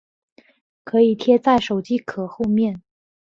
[0.83, 2.81] 可以贴在手机壳后面